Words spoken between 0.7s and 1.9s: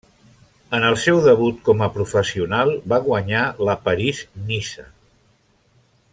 En el seu debut com a